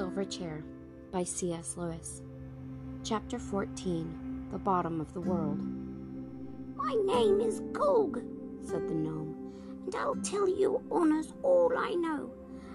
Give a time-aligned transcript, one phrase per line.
[0.00, 0.64] Silver Chair
[1.12, 1.76] by C.S.
[1.76, 2.22] Lewis.
[3.04, 5.60] Chapter 14 The Bottom of the World.
[6.74, 8.24] My name is Golg,
[8.66, 9.52] said the gnome,
[9.84, 12.30] and I'll tell you honors all I know.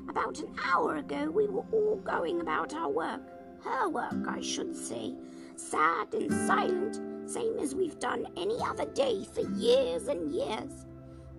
[0.07, 3.21] About an hour ago, we were all going about our work,
[3.64, 5.16] her work, I should say,
[5.55, 10.86] sad and silent, same as we've done any other day for years and years.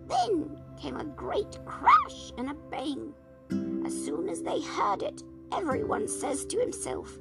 [0.09, 3.15] Then came a great crash and a bang.
[3.87, 7.19] As soon as they heard it, everyone says to himself,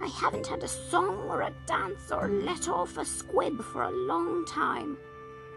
[0.00, 3.90] I haven't had a song or a dance or let off a squib for a
[3.90, 4.96] long time.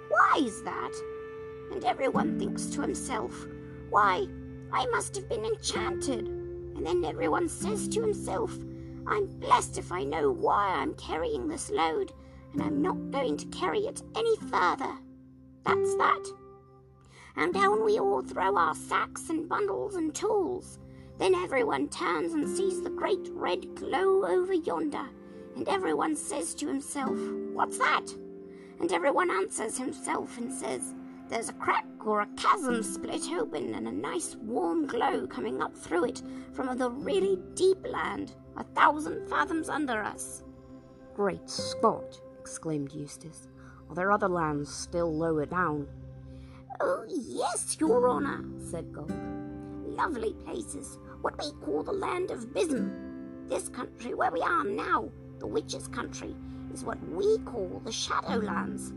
[0.10, 0.92] Why is that?
[1.72, 3.46] And everyone thinks to himself,
[3.90, 4.28] Why,
[4.74, 6.28] I must have been enchanted.
[6.28, 8.58] And then everyone says to himself,
[9.08, 12.12] I'm blessed if I know why I'm carrying this load,
[12.54, 14.98] and I'm not going to carry it any further.
[15.64, 16.26] That's that
[17.36, 20.80] and down we all throw our sacks and bundles and tools.
[21.22, 25.06] Then everyone turns and sees the great red glow over yonder,
[25.56, 27.16] and everyone says to himself,
[27.54, 28.08] What's that?
[28.80, 30.96] And everyone answers himself and says,
[31.30, 35.78] There's a crack or a chasm split open, and a nice warm glow coming up
[35.78, 40.42] through it from the really deep land, a thousand fathoms under us.
[41.14, 42.20] Great Scott!
[42.40, 43.48] exclaimed Eustace.
[43.90, 45.88] Are there other lands still lower down?
[46.80, 49.42] Oh, yes, Your Honour, said Golg.
[49.86, 53.50] Lovely places, what we call the land of Bism.
[53.50, 56.36] This country where we are now, the Witches' country,
[56.74, 58.94] is what we call the Shadowlands.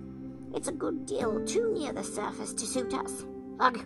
[0.55, 3.27] It's a good deal too near the surface to suit us.
[3.61, 3.85] Ugh,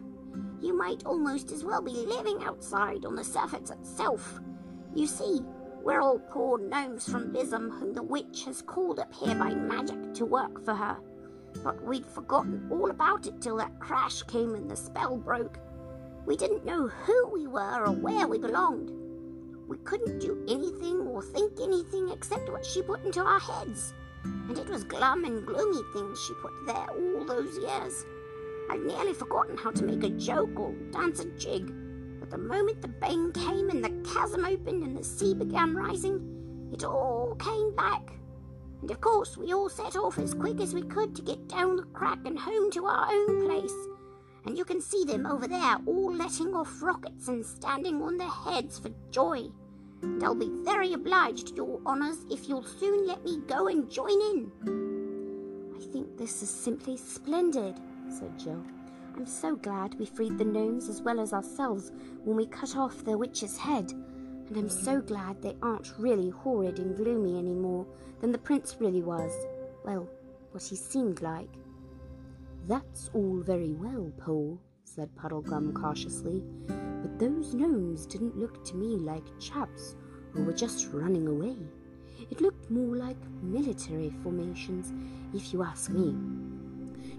[0.61, 4.41] you might almost as well be living outside on the surface itself.
[4.95, 5.41] You see,
[5.83, 10.15] we're all poor gnomes from Bism whom the witch has called up here by magic
[10.15, 10.99] to work for her
[11.63, 15.59] but we'd forgotten all about it till that crash came and the spell broke.
[16.29, 18.91] We didn't know who we were or where we belonged.
[19.67, 23.95] We couldn't do anything or think anything except what she put into our heads.
[24.25, 28.05] And it was glum and gloomy things she put there all those years.
[28.71, 31.73] I'd nearly forgotten how to make a joke or dance a jig.
[32.21, 36.69] But the moment the bang came and the chasm opened and the sea began rising,
[36.75, 38.13] it all came back.
[38.83, 41.77] And of course, we all set off as quick as we could to get down
[41.77, 43.73] the crack and home to our own place.
[44.49, 48.31] And you can see them over there all letting off rockets and standing on their
[48.31, 49.43] heads for joy.
[50.01, 54.19] And I'll be very obliged, Your Honours, if you'll soon let me go and join
[54.33, 54.51] in.
[55.77, 57.79] I think this is simply splendid,
[58.09, 58.65] said Jill.
[59.15, 61.93] I'm so glad we freed the gnomes as well as ourselves
[62.25, 63.93] when we cut off the witch's head
[64.49, 67.87] and I'm so glad they aren't really horrid and gloomy any more
[68.23, 69.31] than the prince really was.
[69.85, 70.09] Well,
[70.53, 71.51] what he seemed like.
[72.69, 78.99] That's all very well, Pole, said Puddleglum cautiously, but those gnomes didn't look to me
[78.99, 79.97] like chaps
[80.33, 81.57] who were just running away.
[82.31, 84.93] It looked more like military formations,
[85.33, 86.15] if you ask me.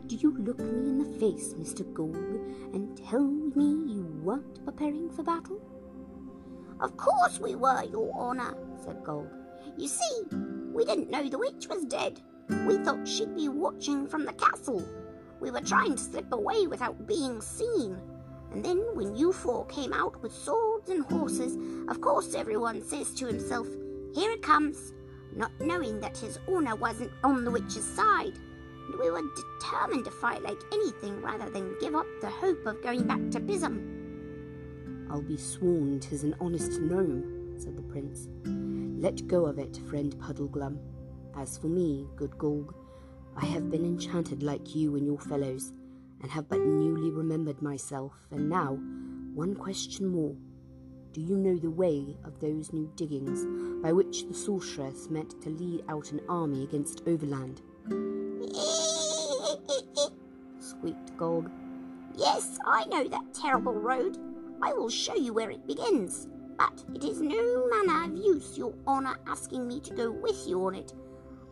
[0.05, 1.81] Do you look me in the face, Mr.
[1.93, 2.15] Golg,
[2.75, 5.59] and tell me you weren't preparing for battle?
[6.79, 8.55] Of course we were, Your Honour,
[8.85, 9.27] said Golg.
[9.77, 10.23] You see,
[10.71, 12.21] we didn't know the witch was dead.
[12.67, 14.85] We thought she'd be watching from the castle.
[15.39, 17.97] We were trying to slip away without being seen.
[18.51, 21.57] And then when you four came out with swords and horses,
[21.87, 23.67] of course everyone says to himself,
[24.13, 24.93] Here it comes,
[25.35, 28.37] not knowing that his honour wasn't on the witch's side.
[28.87, 29.21] And we were
[29.61, 33.39] determined to fight like anything rather than give up the hope of going back to
[33.39, 33.99] Bism.
[35.11, 38.27] I'll be sworn 'tis an honest gnome, said the prince.
[38.99, 40.77] Let go of it, friend Puddleglum.
[41.35, 42.73] As for me, good Golg,
[43.35, 45.73] I have been enchanted like you and your fellows,
[46.21, 48.77] and have but newly remembered myself, and now,
[49.33, 50.35] one question more.
[51.13, 53.45] Do you know the way of those new diggings
[53.81, 57.61] by which the sorceress meant to lead out an army against Overland?
[60.59, 61.49] squeaked Golg.
[62.15, 64.17] Yes, I know that terrible road.
[64.61, 66.27] I will show you where it begins.
[66.57, 70.65] But it is no manner of use, your honour, asking me to go with you
[70.65, 70.93] on it.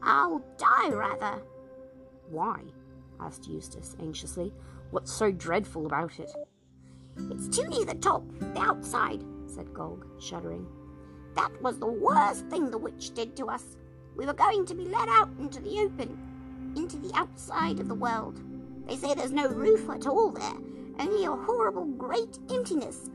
[0.04, 1.42] I'll die rather.
[2.30, 2.62] Why?
[3.20, 4.54] asked Eustace anxiously.
[4.92, 6.32] What's so dreadful about it?
[7.32, 10.68] It's too near the top, the outside, said Golg, shuddering.
[11.36, 13.78] That was the worst thing the witch did to us.
[14.16, 17.96] We were going to be let out into the open, into the outside of the
[17.96, 18.42] world.
[18.88, 20.56] They say there's no roof at all there,
[21.00, 23.10] only a horrible great emptiness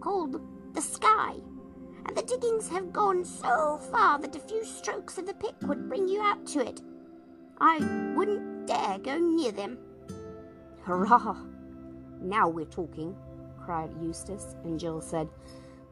[0.00, 0.40] called
[0.74, 1.34] the sky.
[2.06, 5.88] And the diggings have gone so far that a few strokes of the pick would
[5.88, 6.80] bring you out to it.
[7.60, 7.78] I
[8.14, 9.78] wouldn't dare go near them.
[10.82, 11.36] Hurrah!
[12.20, 13.14] Now we're talking,
[13.64, 15.28] cried Eustace, and Jill said,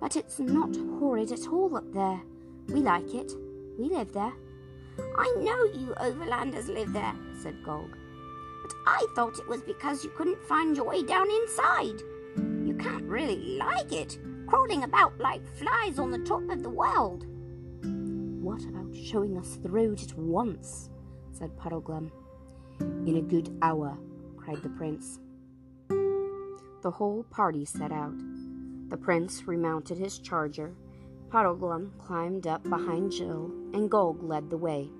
[0.01, 2.21] But it's not horrid at all up there.
[2.69, 3.33] We like it.
[3.79, 4.33] We live there.
[5.17, 7.91] I know you overlanders live there, said Golg.
[8.63, 12.01] But I thought it was because you couldn't find your way down inside.
[12.65, 17.27] You can't really like it, crawling about like flies on the top of the world.
[18.43, 20.91] What about showing us the road at once?
[21.33, 22.11] said Puddleglum.
[22.81, 23.99] In a good hour,
[24.37, 25.21] cried the prince.
[25.89, 28.15] The whole party set out.
[28.89, 30.75] The prince remounted his charger
[31.35, 34.93] Puddleglum climbed up behind Jill, and Golg led the way.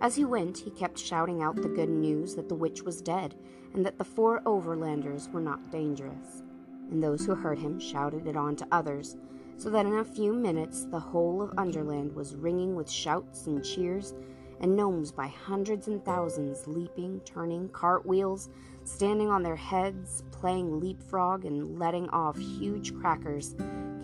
[0.00, 3.36] As he went, he kept shouting out the good news that the witch was dead,
[3.72, 6.42] and that the four overlanders were not dangerous.
[6.90, 9.16] And those who heard him shouted it on to others,
[9.56, 13.64] so that in a few minutes the whole of Underland was ringing with shouts and
[13.64, 14.14] cheers,
[14.62, 18.48] and gnomes by hundreds and thousands leaping, turning cartwheels,
[18.84, 23.54] standing on their heads, playing leapfrog, and letting off huge crackers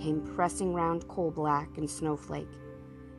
[0.00, 2.50] came pressing round Coal Black and Snowflake,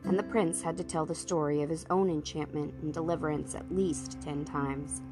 [0.04, 3.74] and the prince had to tell the story of his own enchantment and deliverance at
[3.74, 5.02] least ten times.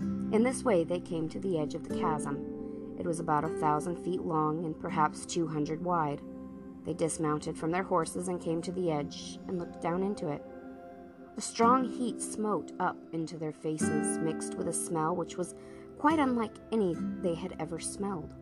[0.00, 2.96] In this way they came to the edge of the chasm.
[2.98, 6.20] It was about a thousand feet long and perhaps two hundred wide.
[6.84, 10.44] They dismounted from their horses and came to the edge and looked down into it.
[11.36, 15.56] A strong heat smote up into their faces, mixed with a smell which was
[15.98, 18.34] quite unlike any they had ever smelled.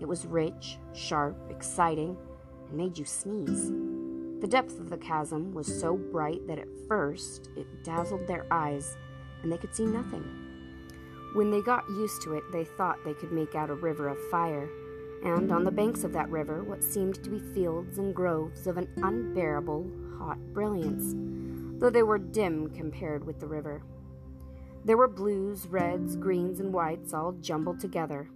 [0.00, 2.16] It was rich, sharp, exciting,
[2.66, 3.70] and made you sneeze.
[4.40, 8.96] The depth of the chasm was so bright that at first it dazzled their eyes,
[9.42, 10.24] and they could see nothing.
[11.34, 14.30] When they got used to it, they thought they could make out a river of
[14.30, 14.66] fire,
[15.24, 18.78] and on the banks of that river, what seemed to be fields and groves of
[18.78, 21.14] an unbearable hot brilliance,
[21.80, 23.82] though they were dim compared with the river.
[24.84, 28.28] There were blues, reds, greens, and whites all jumbled together,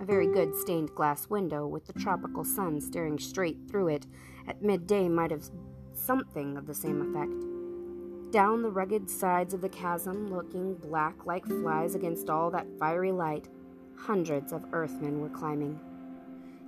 [0.00, 4.06] a very good stained glass window with the tropical sun staring straight through it
[4.46, 5.44] at midday might have
[5.92, 8.32] something of the same effect.
[8.32, 13.12] Down the rugged sides of the chasm, looking black like flies against all that fiery
[13.12, 13.48] light,
[13.96, 15.78] hundreds of earthmen were climbing.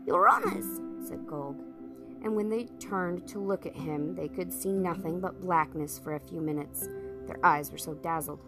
[0.07, 1.59] Your Honours, said Golg,
[2.25, 6.15] and when they turned to look at him, they could see nothing but blackness for
[6.15, 6.89] a few minutes.
[7.27, 8.41] Their eyes were so dazzled.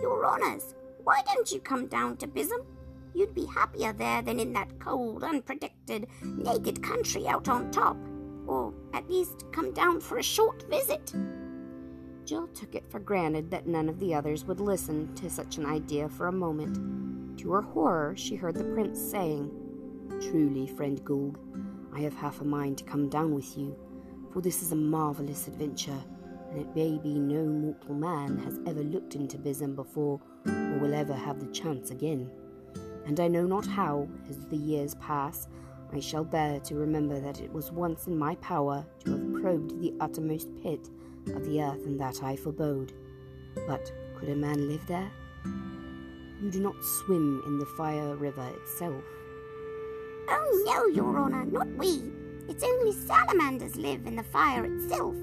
[0.00, 2.64] Your Honours, why don't you come down to Bism?
[3.12, 7.96] You'd be happier there than in that cold, unprotected, naked country out on top.
[8.46, 11.12] Or at least come down for a short visit.
[12.24, 15.66] Jill took it for granted that none of the others would listen to such an
[15.66, 17.38] idea for a moment.
[17.38, 19.50] To her horror, she heard the prince saying,
[20.20, 21.36] Truly, friend Golg,
[21.96, 23.76] I have half a mind to come down with you,
[24.32, 25.98] for this is a marvellous adventure,
[26.50, 30.94] and it may be no mortal man has ever looked into Bism before or will
[30.94, 32.30] ever have the chance again
[33.06, 35.48] and I know not how, as the years pass,
[35.92, 39.80] I shall bear to remember that it was once in my power to have probed
[39.80, 40.90] the uttermost pit
[41.28, 42.92] of the earth, and that I forebode.
[43.66, 45.10] But could a man live there?
[46.42, 49.04] You do not swim in the fire river itself.
[50.28, 52.02] Oh, no, Your Honour, not we.
[52.48, 55.14] It's only salamanders live in the fire itself.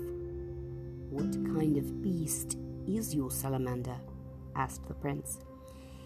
[1.10, 2.58] What kind of beast
[2.88, 3.96] is your salamander?
[4.56, 5.40] asked the prince.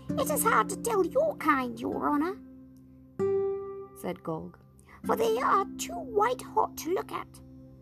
[0.09, 2.37] It is hard to tell your kind, Your Honour,
[4.01, 4.53] said Golg,
[5.05, 7.27] for they are too white hot to look at,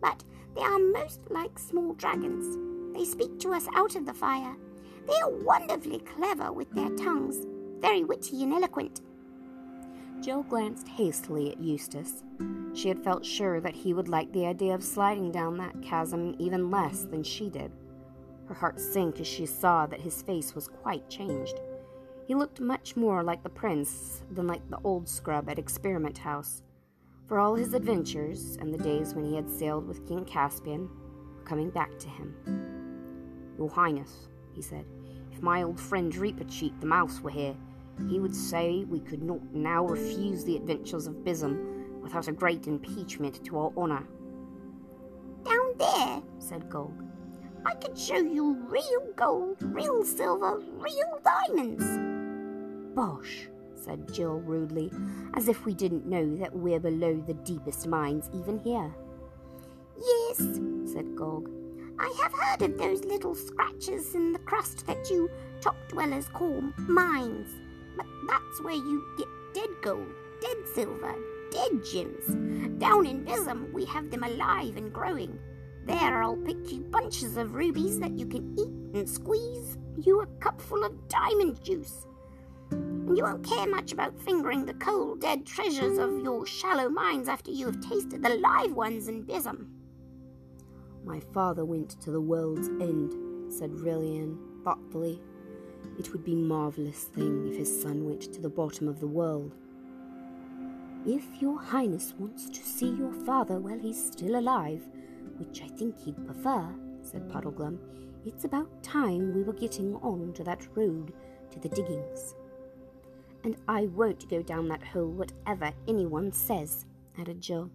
[0.00, 0.24] but
[0.54, 2.56] they are most like small dragons.
[2.96, 4.56] They speak to us out of the fire.
[5.06, 7.46] They are wonderfully clever with their tongues,
[7.80, 9.02] very witty and eloquent.
[10.22, 12.24] Jill glanced hastily at Eustace.
[12.74, 16.34] She had felt sure that he would like the idea of sliding down that chasm
[16.38, 17.70] even less than she did.
[18.46, 21.60] Her heart sank as she saw that his face was quite changed.
[22.26, 26.62] He looked much more like the prince than like the old scrub at Experiment House.
[27.28, 30.88] For all his adventures and the days when he had sailed with King Caspian
[31.36, 32.34] were coming back to him.
[33.58, 34.84] Your Highness, he said,
[35.32, 37.56] if my old friend Reepicheep the mouse were here,
[38.08, 42.66] he would say we could not now refuse the adventures of Bism without a great
[42.66, 44.06] impeachment to our honour.
[45.44, 47.06] Down there, said Golg,
[47.64, 51.84] I could show you real gold, real silver, real diamonds.
[52.94, 54.92] Bosh, said Jill rudely,
[55.34, 58.94] as if we didn't know that we're below the deepest mines even here.
[59.98, 60.38] Yes,
[60.92, 61.52] said Golg.
[61.98, 66.60] I have heard of those little scratches in the crust that you top dwellers call
[66.76, 67.50] mines.
[67.96, 70.08] But that's where you get dead gold,
[70.40, 71.14] dead silver,
[71.50, 72.26] dead gems.
[72.78, 75.38] Down in Bism, we have them alive and growing.
[75.86, 80.26] There, I'll pick you bunches of rubies that you can eat and squeeze you a
[80.40, 82.06] cupful of diamond juice
[82.70, 87.28] and you won't care much about fingering the cold, dead treasures of your shallow mines
[87.28, 89.68] after you have tasted the live ones in Bism.
[91.04, 95.20] My father went to the world's end, said Rilian thoughtfully.
[95.98, 99.54] It would be marvellous thing if his son went to the bottom of the world.
[101.06, 104.82] If your highness wants to see your father while he's still alive,
[105.38, 106.68] which I think he'd prefer,
[107.02, 107.78] said Puddleglum,
[108.24, 111.12] it's about time we were getting on to that road
[111.52, 112.34] to the diggings.
[113.44, 116.86] And I won't go down that hole whatever anyone says,
[117.18, 117.70] added Joe.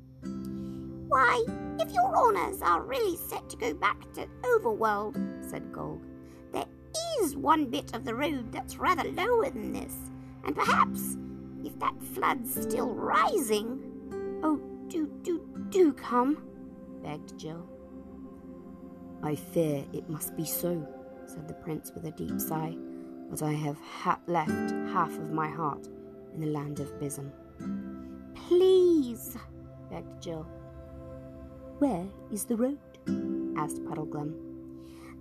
[1.08, 1.46] Why,
[1.80, 5.16] if your honours are really set to go back to Overworld,
[5.50, 6.02] said Golg,
[7.22, 9.96] is one bit of the road that's rather lower than this,
[10.44, 11.18] and perhaps,
[11.64, 14.40] if that flood's still rising.
[14.44, 16.44] Oh, do, do, do come,
[17.04, 17.68] begged Jill.
[19.24, 20.88] I fear it must be so,
[21.26, 22.76] said the prince with a deep sigh,
[23.30, 25.88] but I have ha- left half of my heart
[26.34, 27.32] in the land of Bism.
[28.34, 29.38] Please,
[29.92, 30.48] begged Jill.
[31.78, 32.80] Where is the road?
[33.58, 34.34] asked Puddleglum.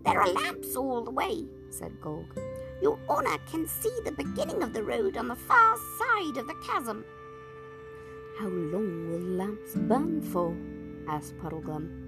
[0.04, 2.26] There are lamps all the way, said Golg.
[2.82, 6.54] Your honour can see the beginning of the road on the far side of the
[6.66, 7.04] chasm.
[8.38, 10.56] How long will lamps burn for?
[11.08, 12.00] asked Puddleglum.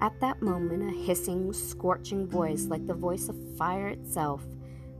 [0.00, 4.42] At that moment, a hissing, scorching voice, like the voice of fire itself,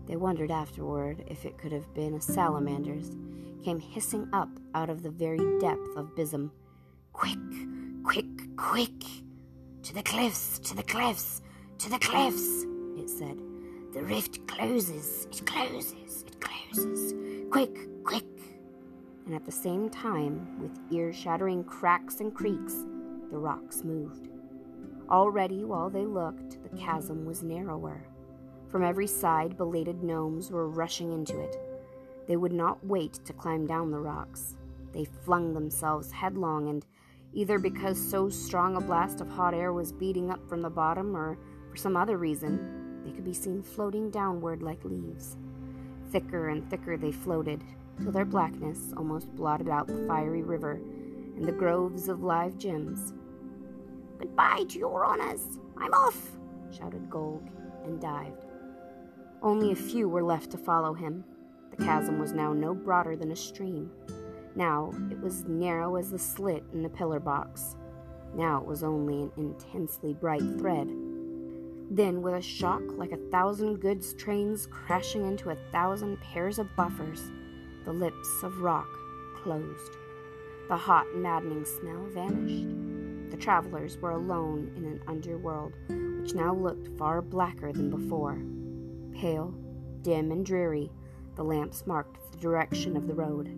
[0.06, 3.16] they wondered afterward if it could have been a salamander's,
[3.62, 6.50] came hissing up out of the very depth of Bism.
[7.12, 7.38] Quick,
[8.02, 9.04] quick, quick!
[9.84, 11.42] To the cliffs, to the cliffs,
[11.78, 12.64] to the cliffs,
[12.98, 13.49] it said.
[13.92, 17.12] The rift closes, it closes, it closes.
[17.50, 18.24] Quick, quick!
[19.26, 22.84] And at the same time, with ear shattering cracks and creaks,
[23.32, 24.28] the rocks moved.
[25.10, 28.06] Already, while they looked, the chasm was narrower.
[28.68, 31.56] From every side, belated gnomes were rushing into it.
[32.28, 34.56] They would not wait to climb down the rocks.
[34.92, 36.86] They flung themselves headlong, and
[37.32, 41.16] either because so strong a blast of hot air was beating up from the bottom,
[41.16, 41.36] or
[41.70, 45.36] for some other reason, they could be seen floating downward like leaves.
[46.10, 47.62] Thicker and thicker they floated,
[48.02, 50.80] till their blackness almost blotted out the fiery river
[51.36, 53.12] and the groves of live gems.
[54.18, 55.58] Goodbye to your honours.
[55.78, 56.32] I'm off,
[56.70, 57.48] shouted Golg,
[57.84, 58.44] and dived.
[59.42, 61.24] Only a few were left to follow him.
[61.70, 63.90] The chasm was now no broader than a stream.
[64.54, 67.76] Now it was narrow as the slit in a pillar box.
[68.34, 70.88] Now it was only an intensely bright thread.
[71.90, 76.74] Then, with a shock like a thousand goods trains crashing into a thousand pairs of
[76.76, 77.32] buffers,
[77.84, 78.88] the lips of rock
[79.34, 79.96] closed.
[80.68, 82.68] The hot, maddening smell vanished.
[83.32, 85.72] The travelers were alone in an underworld
[86.20, 88.40] which now looked far blacker than before.
[89.12, 89.52] Pale,
[90.02, 90.92] dim, and dreary,
[91.34, 93.50] the lamps marked the direction of the road.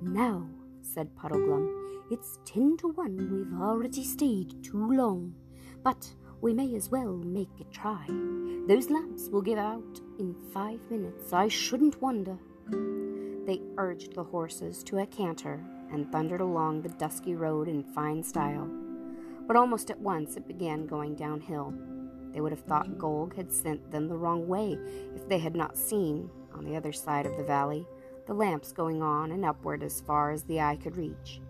[0.00, 0.46] Now,
[0.80, 1.68] said Puddleglum,
[2.10, 5.34] it's ten to one we've already stayed too long,
[5.82, 8.04] but we may as well make a try.
[8.66, 12.36] Those lamps will give out in five minutes, I shouldn't wonder.
[13.46, 18.24] They urged the horses to a canter and thundered along the dusky road in fine
[18.24, 18.68] style.
[19.46, 21.74] But almost at once it began going downhill.
[22.32, 24.78] They would have thought Golg had sent them the wrong way
[25.14, 27.86] if they had not seen, on the other side of the valley,
[28.26, 31.40] the lamps going on and upward as far as the eye could reach.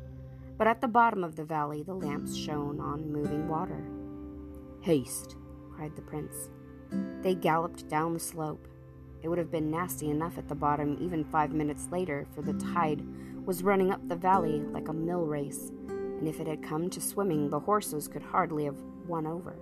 [0.58, 3.82] But at the bottom of the valley the lamps shone on moving water.
[4.82, 5.36] Haste,
[5.76, 6.50] cried the prince.
[7.22, 8.66] They galloped down the slope.
[9.22, 12.54] It would have been nasty enough at the bottom even five minutes later, for the
[12.54, 13.06] tide
[13.46, 17.00] was running up the valley like a mill race, and if it had come to
[17.00, 19.56] swimming, the horses could hardly have won over.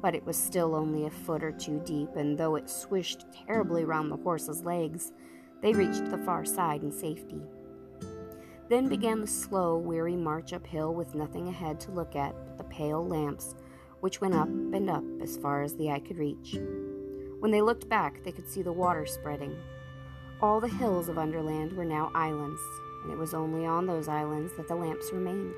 [0.00, 3.84] But it was still only a foot or two deep, and though it swished terribly
[3.84, 5.10] round the horses' legs,
[5.60, 7.42] they reached the far side in safety.
[8.68, 12.64] Then began the slow, weary march uphill with nothing ahead to look at but the
[12.64, 13.56] pale lamps,
[14.00, 16.58] which went up and up as far as the eye could reach.
[17.38, 19.56] When they looked back, they could see the water spreading.
[20.42, 22.60] All the hills of Underland were now islands,
[23.02, 25.54] and it was only on those islands that the lamps remained.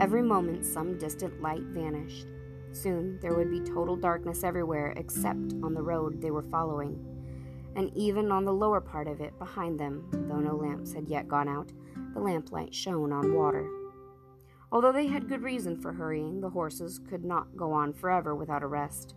[0.00, 2.26] Every moment, some distant light vanished.
[2.72, 7.04] Soon there would be total darkness everywhere except on the road they were following,
[7.76, 11.28] and even on the lower part of it behind them, though no lamps had yet
[11.28, 11.70] gone out,
[12.14, 13.68] the lamplight shone on water.
[14.70, 18.62] Although they had good reason for hurrying, the horses could not go on forever without
[18.62, 19.14] a rest.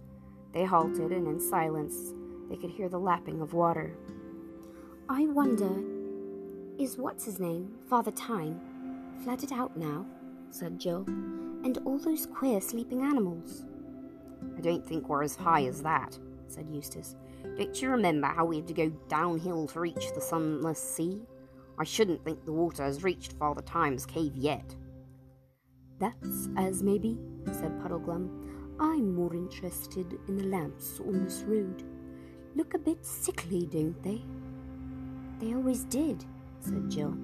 [0.53, 2.13] They halted, and in silence
[2.49, 3.95] they could hear the lapping of water.
[5.09, 5.83] I wonder,
[6.81, 8.59] is what's his name, Father Time,
[9.23, 10.05] flooded out now?
[10.49, 11.03] said Jill.
[11.07, 13.65] And all those queer sleeping animals.
[14.57, 16.17] I don't think we're as high as that,
[16.47, 17.15] said Eustace.
[17.57, 21.21] Don't you remember how we had to go downhill to reach the sunless sea?
[21.77, 24.75] I shouldn't think the water has reached Father Time's cave yet.
[26.01, 27.19] That's as may be,
[27.51, 28.27] said Puddleglum.
[28.79, 31.83] I'm more interested in the lamps on this road.
[32.55, 34.23] Look a bit sickly, don't they?
[35.39, 36.25] They always did,
[36.59, 37.15] said Jill.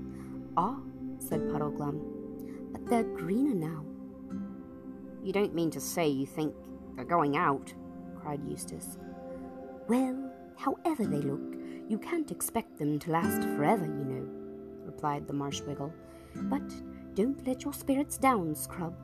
[0.56, 0.78] Ah,
[1.18, 2.00] said Puddleglum,
[2.72, 3.84] but they're greener now.
[5.24, 6.54] You don't mean to say you think
[6.96, 7.74] they're going out?
[8.16, 9.00] cried Eustace.
[9.88, 11.56] Well, however they look,
[11.90, 14.28] you can't expect them to last forever, you know,
[14.86, 15.92] replied the Marshwiggle.
[16.36, 16.72] But
[17.18, 18.96] don't let your spirits down, Scrub.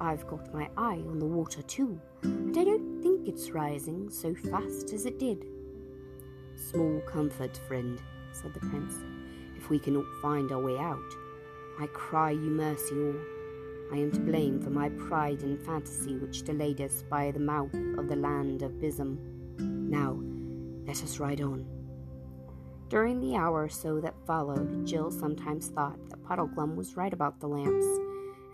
[0.00, 4.32] I've got my eye on the water too, and I don't think it's rising so
[4.32, 5.44] fast as it did.
[6.54, 8.00] Small comfort, friend,
[8.30, 8.94] said the prince,
[9.56, 11.12] if we cannot find our way out.
[11.80, 13.16] I cry you mercy all.
[13.92, 17.74] I am to blame for my pride and fantasy which delayed us by the mouth
[17.98, 19.18] of the land of Bism.
[19.58, 20.16] Now,
[20.86, 21.77] let us ride on.
[22.88, 27.38] During the hour or so that followed, Jill sometimes thought that Puddleglum was right about
[27.38, 27.86] the lamps,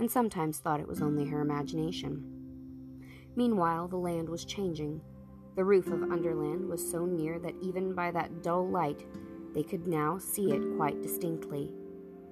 [0.00, 2.24] and sometimes thought it was only her imagination.
[3.36, 5.00] Meanwhile, the land was changing.
[5.54, 9.06] The roof of Underland was so near that even by that dull light
[9.54, 11.70] they could now see it quite distinctly,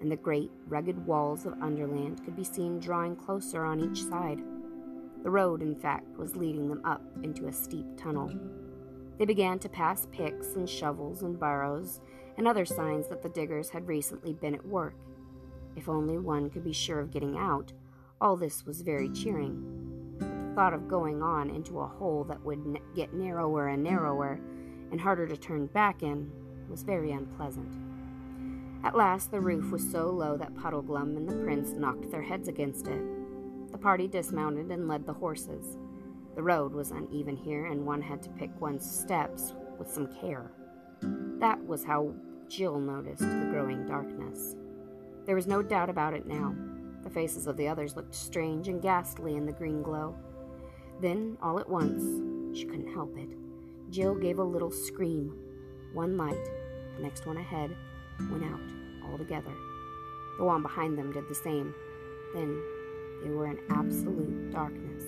[0.01, 4.43] and the great, rugged walls of Underland could be seen drawing closer on each side.
[5.23, 8.33] The road, in fact, was leading them up into a steep tunnel.
[9.19, 12.01] They began to pass picks and shovels and barrows
[12.37, 14.95] and other signs that the diggers had recently been at work.
[15.77, 17.73] If only one could be sure of getting out,
[18.21, 20.17] all this was very cheering.
[20.19, 23.83] But the thought of going on into a hole that would n- get narrower and
[23.83, 24.41] narrower
[24.91, 26.31] and harder to turn back in
[26.69, 27.77] was very unpleasant.
[28.85, 32.49] At last, the roof was so low that Puddleglum and the prince knocked their heads
[32.49, 33.03] against it.
[33.71, 35.79] The party dismounted and led the horses.
[36.35, 40.51] The road was uneven here, and one had to pick one's steps with some care.
[41.39, 42.15] That was how
[42.49, 44.57] Jill noticed the growing darkness.
[45.27, 46.55] There was no doubt about it now.
[47.03, 50.15] The faces of the others looked strange and ghastly in the green glow.
[51.01, 53.29] Then, all at once, she couldn't help it.
[53.91, 55.37] Jill gave a little scream.
[55.93, 56.45] One light,
[56.97, 57.77] the next one ahead,
[58.31, 58.61] went out
[59.11, 59.53] altogether.
[60.39, 61.75] The one behind them did the same.
[62.35, 62.63] Then
[63.23, 65.05] they were in absolute darkness.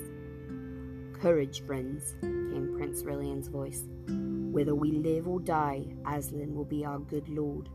[1.25, 3.85] Courage, friends, came Prince Rilian's voice.
[4.09, 7.71] Whether we live or die, Aslan will be our good lord.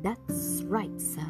[0.00, 1.28] That's right, sir,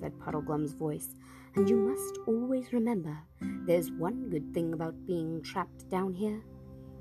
[0.00, 1.14] said Puddleglum's voice,
[1.54, 3.16] and you must always remember
[3.64, 6.42] there's one good thing about being trapped down here.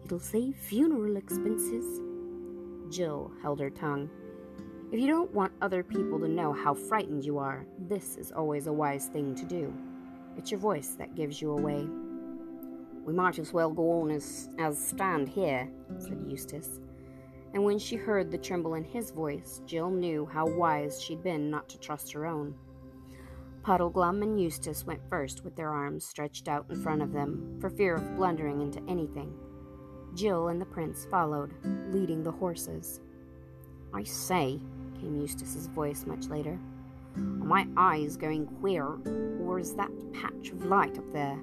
[0.03, 2.01] It'll save funeral expenses.
[2.91, 4.11] Jill held her tongue.
[4.91, 8.67] If you don't want other people to know how frightened you are, this is always
[8.67, 9.73] a wise thing to do.
[10.37, 11.87] It's your voice that gives you away.
[13.05, 16.79] We might as well go on as, as stand here, said Eustace.
[17.53, 21.51] And when she heard the tremble in his voice, Jill knew how wise she'd been
[21.51, 22.55] not to trust her own.
[23.61, 27.69] Puddleglum and Eustace went first with their arms stretched out in front of them, for
[27.69, 29.33] fear of blundering into anything.
[30.15, 31.53] Jill and the prince followed,
[31.91, 33.01] leading the horses.
[33.93, 34.59] I say,
[34.99, 36.59] came Eustace's voice much later,
[37.15, 38.97] are my eyes going queer,
[39.41, 41.39] or is that patch of light up there?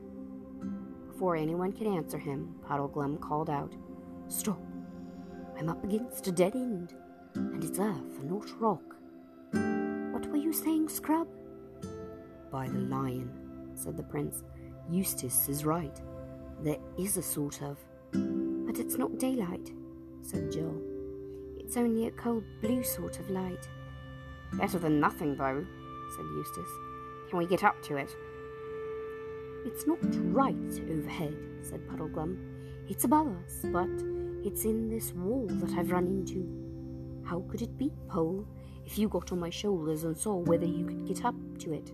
[1.23, 3.73] Before anyone could answer him, Puddleglum called out,
[4.27, 4.61] Stop!
[5.57, 6.95] I'm up against a dead end,
[7.37, 8.97] and it's earth, and not rock.
[9.53, 11.29] What were you saying, Scrub?
[12.51, 13.31] By the lion,
[13.77, 14.43] said the prince.
[14.91, 15.97] Eustace is right.
[16.61, 17.79] There is a sort of.
[18.11, 19.71] But it's not daylight,
[20.23, 20.75] said Jill.
[21.57, 23.69] It's only a cold blue sort of light.
[24.55, 25.65] Better than nothing, though,
[26.17, 26.73] said Eustace.
[27.31, 28.13] Can we get up to it?
[29.65, 29.99] It's not
[30.35, 30.55] right
[30.91, 32.37] overhead, said Puddleglum.
[32.89, 33.89] It's above us, but
[34.45, 36.47] it's in this wall that I've run into.
[37.25, 38.47] How could it be, Pole,
[38.85, 41.93] if you got on my shoulders and saw whether you could get up to it?